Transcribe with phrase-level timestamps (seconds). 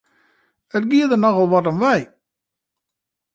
[0.77, 2.01] It gie der nochal wat om wei!